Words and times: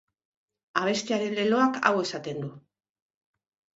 Abestiaren 0.83 1.37
leloak 1.41 1.79
hau 1.91 1.93
esaten 2.07 2.43
du. 2.47 2.51